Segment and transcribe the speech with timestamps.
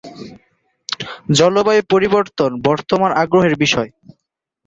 [1.37, 3.89] জলবায়ু পরিবর্তন বর্তমান আগ্রহের বিষয়।